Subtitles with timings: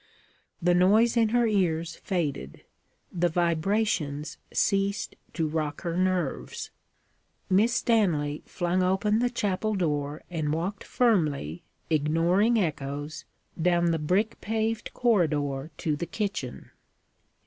[0.63, 2.63] The noise in her ears faded;
[3.11, 6.71] the vibrations ceased to rock her nerves.
[7.51, 11.61] Miss Stanley flung open the chapel door, and walked firmly,
[11.91, 13.25] ignoring echoes,
[13.61, 16.71] down the brick paved corridor to the kitchen.